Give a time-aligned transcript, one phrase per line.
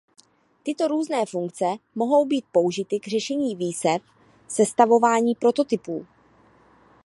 [0.63, 1.65] Tyto různé funkce
[1.95, 4.01] mohou být použity k řešení výzev
[4.47, 6.05] sestavování prototypů.